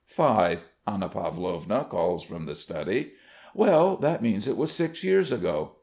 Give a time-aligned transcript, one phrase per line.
[0.07, 3.11] "Five," Anna Pavlovna calls from the study.
[3.53, 5.73] "Well, that means it was six years ago.